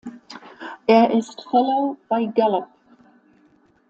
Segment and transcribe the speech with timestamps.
[0.87, 2.65] Er ist „Fellow“ bei Gallup.